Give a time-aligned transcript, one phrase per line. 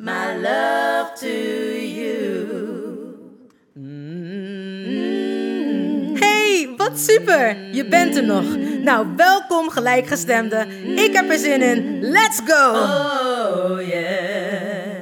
[0.00, 1.28] my love to
[1.76, 2.48] you.
[6.18, 7.74] Hey, wat super!
[7.74, 8.44] Je bent er nog.
[8.82, 10.66] Nou, welkom gelijkgestemde.
[10.96, 12.00] Ik heb er zin in.
[12.00, 12.70] Let's go!
[12.70, 15.00] Oh yeah.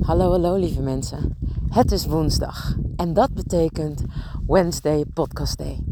[0.00, 1.36] Hallo, hallo lieve mensen.
[1.68, 4.02] Het is woensdag en dat betekent
[4.46, 5.84] Wednesday Podcast Day.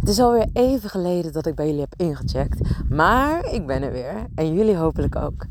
[0.00, 3.92] Het is alweer even geleden dat ik bij jullie heb ingecheckt, maar ik ben er
[3.92, 5.46] weer en jullie hopelijk ook.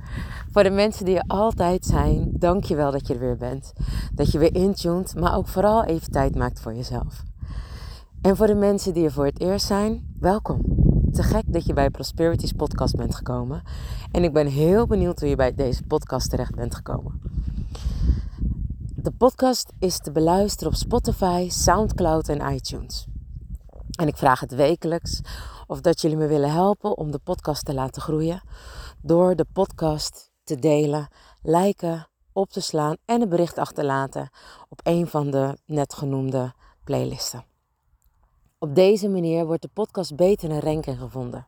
[0.51, 3.73] Voor de mensen die er altijd zijn, dank je wel dat je er weer bent.
[4.13, 7.23] Dat je weer intuned, maar ook vooral even tijd maakt voor jezelf.
[8.21, 10.61] En voor de mensen die er voor het eerst zijn, welkom.
[11.11, 13.63] Te gek dat je bij Prosperities podcast bent gekomen.
[14.11, 17.21] En ik ben heel benieuwd hoe je bij deze podcast terecht bent gekomen.
[18.95, 23.07] De podcast is te beluisteren op Spotify, SoundCloud en iTunes.
[23.95, 25.21] En ik vraag het wekelijks
[25.67, 28.41] of dat jullie me willen helpen om de podcast te laten groeien.
[29.01, 31.07] Door de podcast te delen,
[31.41, 34.29] liken, op te slaan en een bericht achterlaten
[34.69, 37.45] op een van de net genoemde playlisten.
[38.59, 41.47] Op deze manier wordt de podcast beter in ranking gevonden.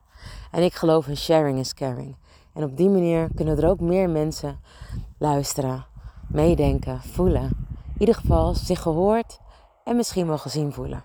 [0.50, 2.16] En ik geloof in sharing is caring.
[2.54, 4.60] En op die manier kunnen er ook meer mensen
[5.18, 5.86] luisteren,
[6.28, 7.42] meedenken, voelen.
[7.94, 9.38] In ieder geval zich gehoord
[9.84, 11.04] en misschien wel gezien voelen.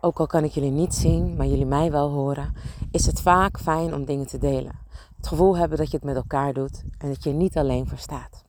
[0.00, 2.54] Ook al kan ik jullie niet zien, maar jullie mij wel horen,
[2.90, 4.78] is het vaak fijn om dingen te delen.
[5.18, 8.44] Het gevoel hebben dat je het met elkaar doet en dat je niet alleen verstaat.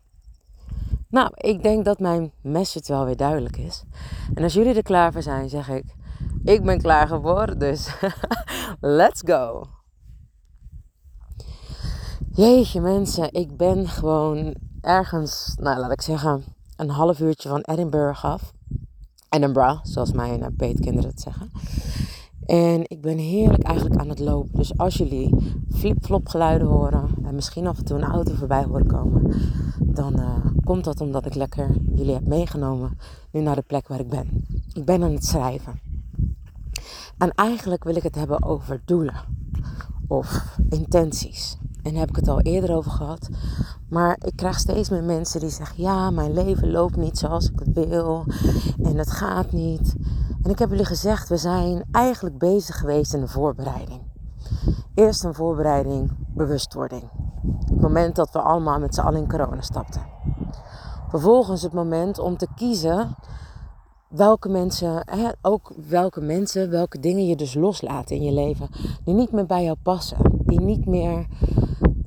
[1.09, 3.83] Nou, ik denk dat mijn message wel weer duidelijk is.
[4.33, 5.95] En als jullie er klaar voor zijn, zeg ik:
[6.43, 7.95] Ik ben klaar geworden, dus
[8.79, 9.65] let's go.
[12.31, 16.43] Jeetje mensen, ik ben gewoon ergens, nou laat ik zeggen,
[16.75, 18.53] een half uurtje van Edinburgh af.
[19.29, 21.51] Edinburgh, zoals mijn uh, peetkinderen het zeggen.
[22.49, 24.57] En ik ben heerlijk eigenlijk aan het lopen.
[24.57, 25.35] Dus als jullie
[25.71, 29.33] flip-flop geluiden horen en misschien af en toe een auto voorbij horen komen,
[29.83, 32.97] dan uh, komt dat omdat ik lekker jullie heb meegenomen
[33.31, 34.45] nu naar de plek waar ik ben.
[34.73, 35.79] Ik ben aan het schrijven.
[37.17, 39.15] En eigenlijk wil ik het hebben over doelen
[40.07, 41.57] of intenties.
[41.83, 43.29] En daar heb ik het al eerder over gehad.
[43.89, 47.59] Maar ik krijg steeds meer mensen die zeggen: Ja, mijn leven loopt niet zoals ik
[47.59, 48.25] het wil.
[48.83, 49.95] En het gaat niet.
[50.49, 54.01] En ik heb jullie gezegd: we zijn eigenlijk bezig geweest in de voorbereiding.
[54.95, 57.03] Eerst een voorbereiding, bewustwording.
[57.65, 60.01] Het moment dat we allemaal met z'n allen in corona stapten.
[61.09, 63.15] Vervolgens het moment om te kiezen
[64.07, 68.69] welke mensen, hè, ook welke mensen, welke dingen je dus loslaat in je leven.
[69.03, 70.17] Die niet meer bij jou passen.
[70.45, 71.27] Die niet meer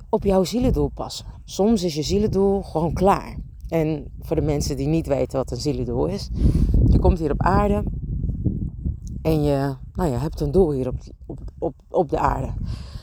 [0.09, 1.27] op jouw zielendoel passen.
[1.45, 3.37] Soms is je zielendoel gewoon klaar.
[3.69, 6.31] En voor de mensen die niet weten wat een zielendoel is.
[6.87, 7.85] Je komt hier op aarde.
[9.23, 10.95] En je, nou, je hebt een doel hier op,
[11.27, 12.53] op, op, op de aarde.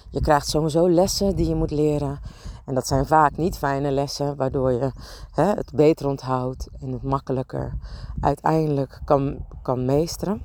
[0.10, 2.20] Je krijgt sowieso lessen die je moet leren.
[2.66, 4.92] En dat zijn vaak niet fijne lessen, waardoor je
[5.32, 7.74] hè, het beter onthoudt en het makkelijker
[8.20, 10.42] uiteindelijk kan, kan meesteren.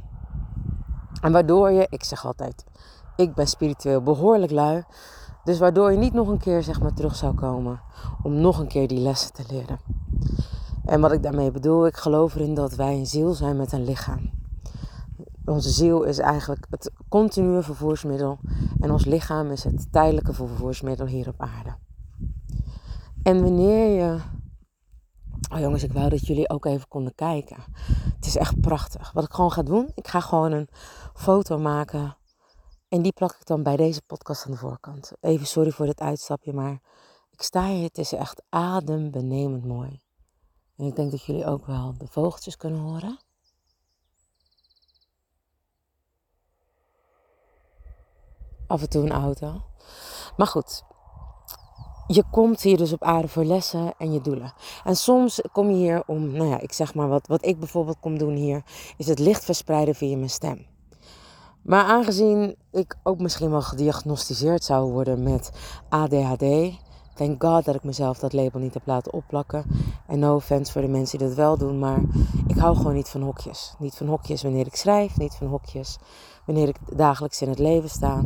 [1.21, 2.65] En waardoor je, ik zeg altijd,
[3.17, 4.83] ik ben spiritueel behoorlijk lui.
[5.45, 7.81] Dus waardoor je niet nog een keer zeg maar, terug zou komen
[8.23, 9.79] om nog een keer die lessen te leren.
[10.85, 13.85] En wat ik daarmee bedoel, ik geloof erin dat wij een ziel zijn met een
[13.85, 14.34] lichaam.
[15.45, 18.39] Onze ziel is eigenlijk het continue vervoersmiddel
[18.81, 21.77] en ons lichaam is het tijdelijke vervoersmiddel hier op aarde.
[23.23, 24.19] En wanneer je.
[25.53, 27.57] Oh jongens, ik wou dat jullie ook even konden kijken.
[28.15, 29.13] Het is echt prachtig.
[29.13, 30.69] Wat ik gewoon ga doen, ik ga gewoon een
[31.15, 32.17] foto maken.
[32.89, 35.13] En die plak ik dan bij deze podcast aan de voorkant.
[35.21, 36.81] Even sorry voor dit uitstapje, maar
[37.31, 37.85] ik sta hier.
[37.85, 40.01] Het is echt adembenemend mooi.
[40.77, 43.19] En ik denk dat jullie ook wel de vogeltjes kunnen horen.
[48.75, 49.63] Af en toe een auto.
[50.37, 50.83] Maar goed,
[52.07, 54.53] je komt hier dus op aarde voor lessen en je doelen.
[54.85, 58.01] En soms kom je hier om, nou ja, ik zeg maar wat, wat ik bijvoorbeeld
[58.01, 58.63] kom doen hier,
[58.97, 60.67] is het licht verspreiden via mijn stem.
[61.63, 65.51] Maar aangezien ik ook misschien wel gediagnosticeerd zou worden met
[65.89, 66.45] ADHD,
[67.15, 69.65] thank God dat ik mezelf dat label niet heb laten opplakken.
[70.07, 72.01] En no offense voor de mensen die dat wel doen, maar
[72.47, 73.75] ik hou gewoon niet van hokjes.
[73.79, 75.99] Niet van hokjes wanneer ik schrijf, niet van hokjes
[76.47, 78.23] wanneer ik dagelijks in het leven sta.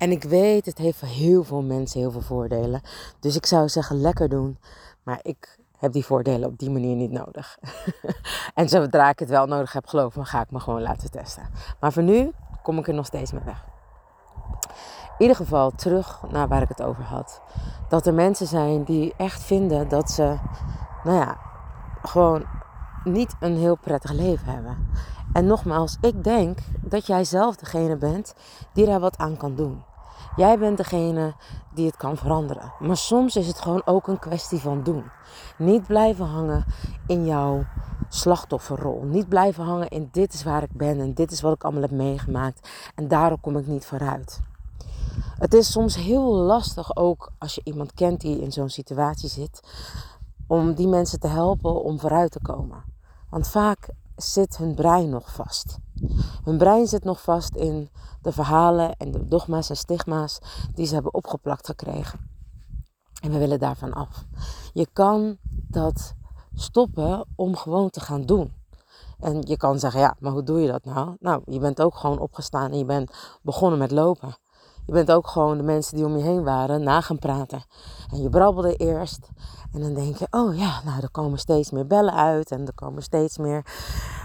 [0.00, 2.80] En ik weet, het heeft voor heel veel mensen heel veel voordelen.
[3.18, 4.58] Dus ik zou zeggen, lekker doen.
[5.02, 7.58] Maar ik heb die voordelen op die manier niet nodig.
[8.54, 11.48] en zodra ik het wel nodig heb, geloof me, ga ik me gewoon laten testen.
[11.80, 12.32] Maar voor nu
[12.62, 13.64] kom ik er nog steeds mee weg.
[15.18, 17.40] In ieder geval terug naar waar ik het over had.
[17.88, 20.36] Dat er mensen zijn die echt vinden dat ze,
[21.04, 21.38] nou ja,
[22.02, 22.44] gewoon
[23.04, 24.88] niet een heel prettig leven hebben.
[25.32, 28.34] En nogmaals, ik denk dat jij zelf degene bent
[28.72, 29.88] die daar wat aan kan doen.
[30.40, 31.34] Jij bent degene
[31.74, 32.72] die het kan veranderen.
[32.78, 35.04] Maar soms is het gewoon ook een kwestie van doen.
[35.58, 36.64] Niet blijven hangen
[37.06, 37.64] in jouw
[38.08, 39.02] slachtofferrol.
[39.02, 41.82] Niet blijven hangen in dit is waar ik ben en dit is wat ik allemaal
[41.82, 42.68] heb meegemaakt.
[42.94, 44.40] En daarom kom ik niet vooruit.
[45.38, 49.60] Het is soms heel lastig ook als je iemand kent die in zo'n situatie zit.
[50.46, 52.84] Om die mensen te helpen om vooruit te komen.
[53.30, 55.78] Want vaak zit hun brein nog vast.
[56.44, 57.90] Hun brein zit nog vast in
[58.22, 60.38] de verhalen en de dogma's en stigma's
[60.74, 62.28] die ze hebben opgeplakt gekregen.
[63.22, 64.24] En we willen daarvan af.
[64.72, 65.36] Je kan
[65.68, 66.14] dat
[66.54, 68.52] stoppen om gewoon te gaan doen.
[69.18, 71.16] En je kan zeggen, ja, maar hoe doe je dat nou?
[71.18, 74.34] Nou, je bent ook gewoon opgestaan en je bent begonnen met lopen.
[74.90, 77.64] Je bent ook gewoon de mensen die om je heen waren na gaan praten.
[78.12, 79.28] En je brabbelde eerst.
[79.72, 82.50] En dan denk je, oh ja, nou er komen steeds meer bellen uit.
[82.50, 83.64] En er komen steeds meer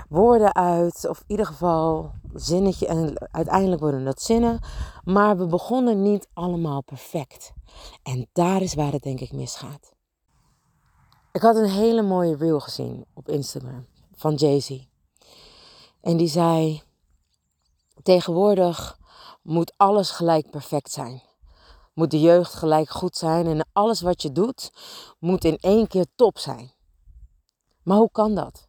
[0.10, 1.08] woorden uit.
[1.10, 2.88] Of in ieder geval zinnetje.
[2.88, 4.60] En uiteindelijk worden dat zinnen.
[5.04, 7.54] Maar we begonnen niet allemaal perfect.
[8.04, 9.94] En daar is waar het denk ik misgaat.
[11.32, 13.86] Ik had een hele mooie reel gezien op Instagram
[14.16, 14.88] van Jay-Z.
[16.02, 16.82] En die zei:
[18.04, 19.04] Tegenwoordig
[19.45, 21.21] moet alles gelijk perfect zijn.
[21.94, 24.71] Moet de jeugd gelijk goed zijn en alles wat je doet
[25.19, 26.71] moet in één keer top zijn.
[27.83, 28.68] Maar hoe kan dat?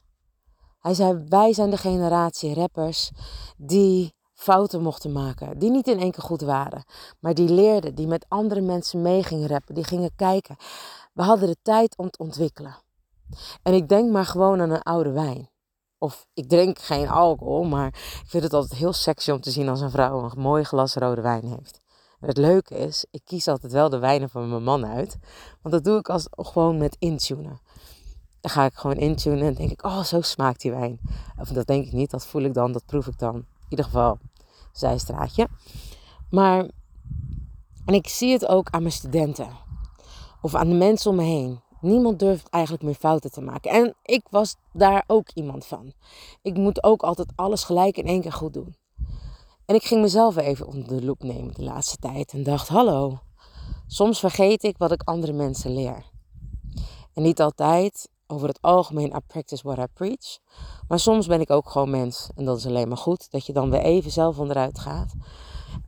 [0.79, 3.11] Hij zei: Wij zijn de generatie rappers
[3.57, 6.85] die fouten mochten maken, die niet in één keer goed waren,
[7.21, 10.57] maar die leerden, die met andere mensen mee gingen rappen, die gingen kijken.
[11.13, 12.77] We hadden de tijd om te ontwikkelen.
[13.63, 15.51] En ik denk maar gewoon aan een oude wijn.
[15.99, 19.69] Of ik drink geen alcohol, maar ik vind het altijd heel sexy om te zien
[19.69, 21.81] als een vrouw een mooi glas rode wijn heeft.
[22.21, 25.19] Het leuke is, ik kies altijd wel de wijnen van mijn man uit.
[25.63, 27.61] Want dat doe ik als, gewoon met intunen.
[28.41, 31.01] Dan ga ik gewoon intunen en denk ik, oh, zo smaakt die wijn.
[31.39, 33.35] Of dat denk ik niet, dat voel ik dan, dat proef ik dan.
[33.35, 34.19] In ieder geval,
[34.73, 35.49] zijstraatje.
[36.31, 36.71] Maar,
[37.85, 39.49] en ik zie het ook aan mijn studenten.
[40.41, 41.61] Of aan de mensen om me heen.
[41.81, 43.71] Niemand durft eigenlijk meer fouten te maken.
[43.71, 45.93] En ik was daar ook iemand van.
[46.43, 48.77] Ik moet ook altijd alles gelijk in één keer goed doen.
[49.67, 53.19] En ik ging mezelf even onder de loep nemen de laatste tijd en dacht: hallo,
[53.87, 56.05] soms vergeet ik wat ik andere mensen leer.
[57.15, 60.39] En niet altijd, over het algemeen, I practice what I preach.
[60.89, 62.29] Maar soms ben ik ook gewoon mens.
[62.35, 65.13] En dat is alleen maar goed, dat je dan weer even zelf onderuit gaat.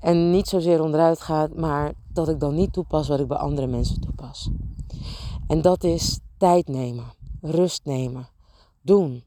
[0.01, 3.67] En niet zozeer onderuit gaat, maar dat ik dan niet toepas wat ik bij andere
[3.67, 4.51] mensen toepas.
[5.49, 8.29] En dat is tijd nemen, rust nemen,
[8.81, 9.27] doen.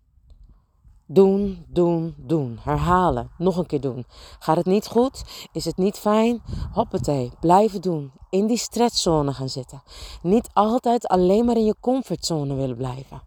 [1.06, 2.60] Doen, doen, doen.
[2.62, 3.32] Herhalen.
[3.38, 4.06] Nog een keer doen.
[4.40, 5.24] Gaat het niet goed?
[5.52, 6.42] Is het niet fijn?
[6.74, 7.32] Hoppatee.
[7.40, 8.12] Blijven doen.
[8.30, 9.84] In die stretchzone gaan zitten.
[10.22, 13.22] Niet altijd alleen maar in je comfortzone willen blijven.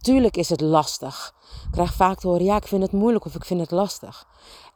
[0.00, 1.34] Tuurlijk is het lastig.
[1.64, 4.26] Ik krijg vaak te horen, ja, ik vind het moeilijk of ik vind het lastig.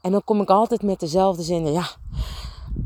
[0.00, 1.72] En dan kom ik altijd met dezelfde zinnen.
[1.72, 1.86] Ja,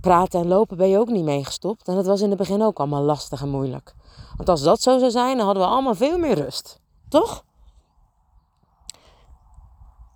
[0.01, 1.89] praten en lopen ben je ook niet meegestopt.
[1.89, 3.95] En dat was in het begin ook allemaal lastig en moeilijk.
[4.37, 6.81] Want als dat zo zou zijn, dan hadden we allemaal veel meer rust.
[7.09, 7.45] Toch?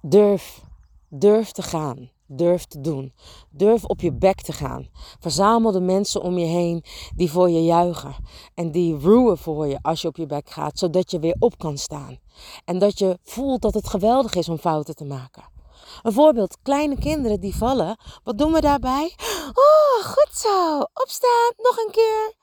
[0.00, 0.62] Durf.
[1.08, 2.10] Durf te gaan.
[2.26, 3.12] Durf te doen.
[3.50, 4.88] Durf op je bek te gaan.
[5.20, 6.84] Verzamel de mensen om je heen
[7.16, 8.14] die voor je juichen.
[8.54, 11.58] En die roeien voor je als je op je bek gaat, zodat je weer op
[11.58, 12.18] kan staan.
[12.64, 15.53] En dat je voelt dat het geweldig is om fouten te maken.
[16.02, 17.96] Een voorbeeld, kleine kinderen die vallen.
[18.24, 19.14] Wat doen we daarbij?
[19.52, 20.80] Oh, goed zo.
[20.80, 22.34] Opstaan, nog een keer.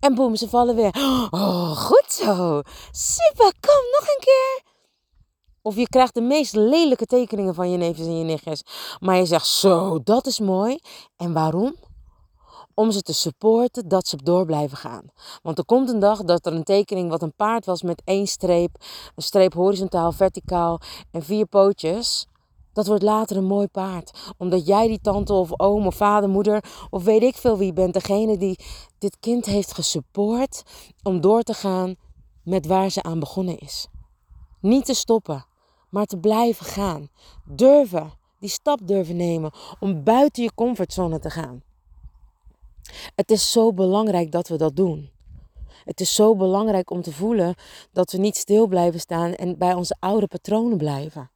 [0.00, 0.94] En boem, ze vallen weer.
[1.30, 2.62] Oh, goed zo.
[2.90, 4.62] Super, kom nog een keer.
[5.62, 8.62] Of je krijgt de meest lelijke tekeningen van je neefjes en je nichtjes.
[9.00, 10.78] Maar je zegt, zo, dat is mooi.
[11.16, 11.76] En waarom?
[12.74, 15.04] Om ze te supporten dat ze door blijven gaan.
[15.42, 18.26] Want er komt een dag dat er een tekening wat een paard was met één
[18.26, 18.76] streep.
[19.14, 22.26] Een streep horizontaal, verticaal en vier pootjes.
[22.72, 24.32] Dat wordt later een mooi paard.
[24.38, 27.94] Omdat jij die tante of oom of vader, moeder of weet ik veel wie bent.
[27.94, 28.58] Degene die
[28.98, 30.62] dit kind heeft gesupport
[31.02, 31.94] om door te gaan
[32.42, 33.88] met waar ze aan begonnen is.
[34.60, 35.46] Niet te stoppen,
[35.90, 37.08] maar te blijven gaan.
[37.44, 41.62] Durven, die stap durven nemen om buiten je comfortzone te gaan.
[43.14, 45.10] Het is zo belangrijk dat we dat doen.
[45.84, 47.54] Het is zo belangrijk om te voelen
[47.92, 51.30] dat we niet stil blijven staan en bij onze oude patronen blijven.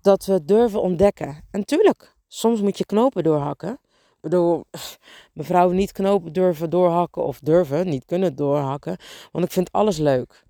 [0.00, 1.44] Dat we durven ontdekken.
[1.50, 3.72] En tuurlijk, soms moet je knopen doorhakken.
[3.92, 4.64] Ik bedoel,
[5.32, 8.96] mevrouw niet knopen durven doorhakken of durven niet kunnen doorhakken.
[9.32, 10.44] Want ik vind alles leuk.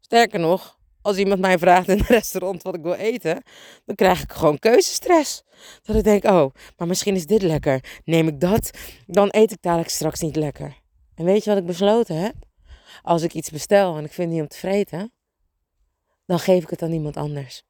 [0.00, 3.42] Sterker nog, als iemand mij vraagt in een restaurant wat ik wil eten,
[3.84, 5.42] dan krijg ik gewoon keuzestress.
[5.82, 8.00] Dat ik denk, oh, maar misschien is dit lekker.
[8.04, 8.70] Neem ik dat,
[9.06, 10.80] dan eet ik dadelijk straks niet lekker.
[11.14, 12.34] En weet je wat ik besloten heb?
[13.02, 15.12] Als ik iets bestel en ik vind niet om te vreten,
[16.26, 17.62] dan geef ik het aan iemand anders.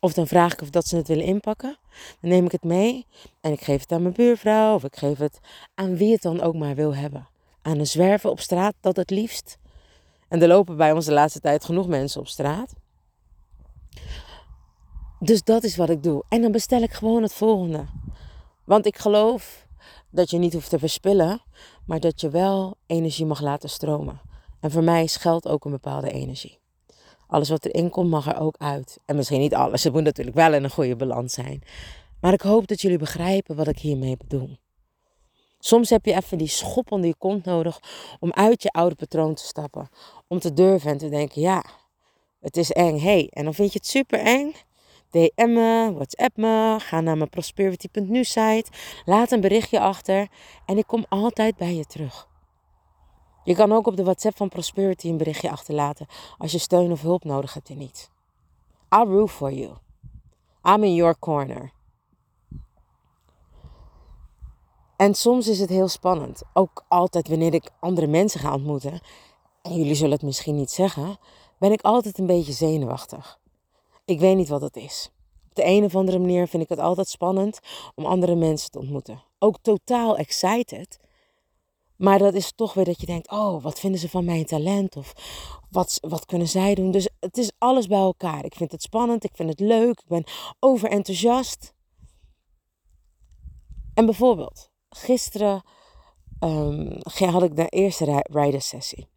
[0.00, 1.78] Of dan vraag ik of dat ze het willen inpakken.
[2.20, 3.06] Dan neem ik het mee
[3.40, 5.38] en ik geef het aan mijn buurvrouw of ik geef het
[5.74, 7.28] aan wie het dan ook maar wil hebben.
[7.62, 9.58] Aan een zwerver op straat, dat het liefst.
[10.28, 12.74] En er lopen bij ons de laatste tijd genoeg mensen op straat.
[15.18, 16.24] Dus dat is wat ik doe.
[16.28, 17.84] En dan bestel ik gewoon het volgende.
[18.64, 19.66] Want ik geloof
[20.10, 21.42] dat je niet hoeft te verspillen,
[21.86, 24.20] maar dat je wel energie mag laten stromen.
[24.60, 26.58] En voor mij is geld ook een bepaalde energie.
[27.26, 28.98] Alles wat erin komt mag er ook uit.
[29.04, 31.62] En misschien niet alles, het moet natuurlijk wel in een goede balans zijn.
[32.20, 34.56] Maar ik hoop dat jullie begrijpen wat ik hiermee bedoel.
[35.58, 37.80] Soms heb je even die schop onder je kont nodig
[38.20, 39.88] om uit je oude patroon te stappen.
[40.28, 41.64] Om te durven en te denken, ja,
[42.40, 43.00] het is eng.
[43.00, 44.54] Hey, en dan vind je het super eng.
[45.10, 48.70] DM me, WhatsApp me, ga naar mijn prosperity.nu site,
[49.04, 50.28] laat een berichtje achter
[50.66, 52.28] en ik kom altijd bij je terug.
[53.44, 56.06] Je kan ook op de WhatsApp van Prosperity een berichtje achterlaten
[56.38, 58.08] als je steun of hulp nodig hebt in iets.
[58.88, 59.76] I'll root for you.
[60.62, 61.75] I'm in your corner.
[64.96, 66.42] En soms is het heel spannend.
[66.52, 69.00] Ook altijd wanneer ik andere mensen ga ontmoeten.
[69.62, 71.18] En jullie zullen het misschien niet zeggen.
[71.58, 73.38] Ben ik altijd een beetje zenuwachtig.
[74.04, 75.10] Ik weet niet wat het is.
[75.48, 77.58] Op de een of andere manier vind ik het altijd spannend
[77.94, 79.22] om andere mensen te ontmoeten.
[79.38, 80.98] Ook totaal excited.
[81.96, 84.96] Maar dat is toch weer dat je denkt: oh, wat vinden ze van mijn talent?
[84.96, 85.12] Of
[85.70, 86.90] wat, wat kunnen zij doen?
[86.90, 88.44] Dus het is alles bij elkaar.
[88.44, 90.24] Ik vind het spannend, ik vind het leuk, ik ben
[90.58, 91.74] overenthousiast.
[93.94, 95.62] En bijvoorbeeld, gisteren
[96.40, 99.08] um, had ik de eerste rijdersessie.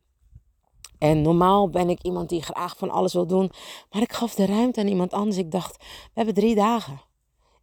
[0.98, 3.52] En normaal ben ik iemand die graag van alles wil doen.
[3.92, 5.38] Maar ik gaf de ruimte aan iemand anders.
[5.38, 7.02] Ik dacht, we hebben drie dagen.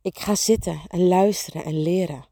[0.03, 2.25] Ik ga zitten en luisteren en leren.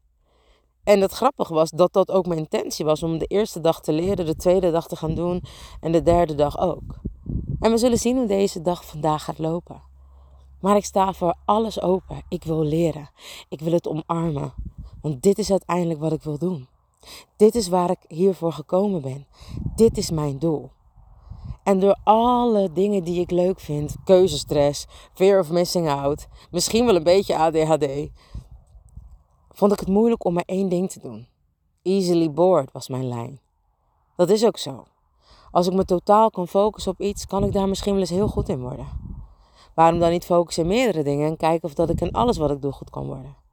[0.83, 3.91] En het grappige was dat dat ook mijn intentie was om de eerste dag te
[3.91, 5.43] leren, de tweede dag te gaan doen
[5.79, 6.99] en de derde dag ook.
[7.59, 9.81] En we zullen zien hoe deze dag vandaag gaat lopen.
[10.61, 12.23] Maar ik sta voor alles open.
[12.29, 13.09] Ik wil leren.
[13.49, 14.53] Ik wil het omarmen.
[15.05, 16.67] Want dit is uiteindelijk wat ik wil doen.
[17.37, 19.27] Dit is waar ik hiervoor gekomen ben.
[19.75, 20.71] Dit is mijn doel.
[21.63, 26.95] En door alle dingen die ik leuk vind, keuzestress, fear of missing out, misschien wel
[26.95, 28.09] een beetje ADHD,
[29.51, 31.27] vond ik het moeilijk om maar één ding te doen.
[31.81, 33.39] Easily bored was mijn lijn.
[34.15, 34.85] Dat is ook zo.
[35.51, 38.27] Als ik me totaal kan focussen op iets, kan ik daar misschien wel eens heel
[38.27, 38.87] goed in worden.
[39.75, 42.51] Waarom dan niet focussen in meerdere dingen en kijken of dat ik in alles wat
[42.51, 43.44] ik doe goed kan worden?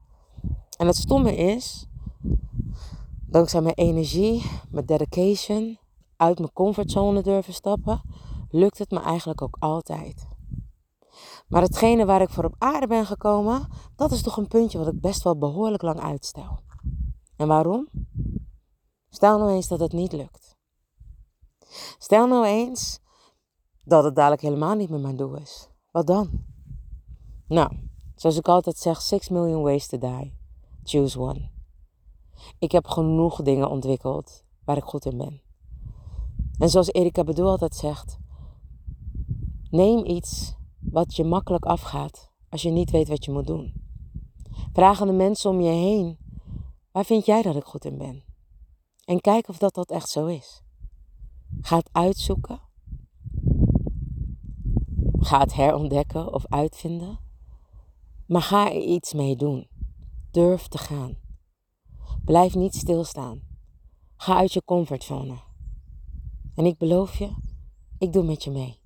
[0.82, 1.86] En het stomme is,
[3.26, 5.78] dankzij mijn energie, mijn dedication,
[6.16, 8.02] uit mijn comfortzone durven stappen,
[8.50, 10.26] lukt het me eigenlijk ook altijd.
[11.48, 14.86] Maar hetgene waar ik voor op aarde ben gekomen, dat is toch een puntje wat
[14.86, 16.60] ik best wel behoorlijk lang uitstel.
[17.36, 17.88] En waarom?
[19.08, 20.56] Stel nou eens dat het niet lukt.
[21.98, 23.00] Stel nou eens
[23.84, 25.68] dat het dadelijk helemaal niet meer mijn doel is.
[25.90, 26.44] Wat dan?
[27.46, 27.76] Nou,
[28.14, 30.40] zoals ik altijd zeg, 6 million ways to die.
[30.84, 31.50] Choose one.
[32.58, 35.40] Ik heb genoeg dingen ontwikkeld waar ik goed in ben.
[36.58, 38.18] En zoals Erika Bedoel altijd zegt,
[39.70, 43.72] neem iets wat je makkelijk afgaat als je niet weet wat je moet doen.
[44.72, 46.18] Vraag aan de mensen om je heen,
[46.92, 48.24] waar vind jij dat ik goed in ben?
[49.04, 50.62] En kijk of dat, dat echt zo is.
[51.60, 52.60] Ga het uitzoeken.
[55.18, 57.18] Ga het herontdekken of uitvinden.
[58.26, 59.68] Maar ga er iets mee doen.
[60.32, 61.16] Durf te gaan.
[62.24, 63.40] Blijf niet stilstaan.
[64.16, 65.34] Ga uit je comfortzone.
[66.54, 67.30] En ik beloof je,
[67.98, 68.80] ik doe met je mee.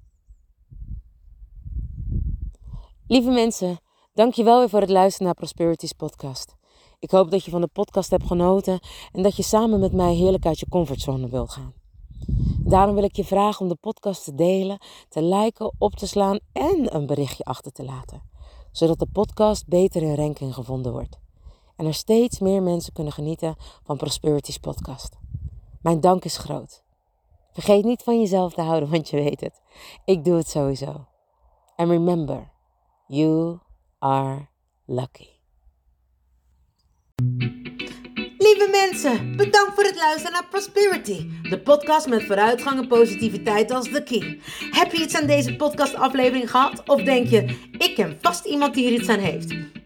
[3.07, 3.79] Lieve mensen,
[4.13, 6.55] dankjewel weer voor het luisteren naar Prosperities podcast.
[6.99, 8.81] Ik hoop dat je van de podcast hebt genoten
[9.13, 11.75] en dat je samen met mij heerlijk uit je comfortzone wilt gaan.
[12.59, 16.39] Daarom wil ik je vragen om de podcast te delen, te liken, op te slaan
[16.53, 18.35] en een berichtje achter te laten
[18.71, 21.25] zodat de podcast beter in ranking gevonden wordt
[21.77, 25.17] en er steeds meer mensen kunnen genieten van Prosperity's podcast.
[25.83, 26.85] Mijn dank is groot.
[27.53, 29.63] Vergeet niet van jezelf te houden, want je weet het.
[30.05, 31.07] Ik doe het sowieso.
[31.77, 32.51] And remember,
[33.07, 33.59] you
[33.99, 34.49] are
[34.85, 35.29] lucky.
[38.39, 43.91] Lieve mensen, bedankt voor het luisteren naar Prosperity, de podcast met vooruitgang en positiviteit als
[43.91, 44.41] de key.
[44.71, 48.87] Heb je iets aan deze podcastaflevering gehad of denk je, ik ken vast iemand die
[48.87, 49.55] er iets aan heeft?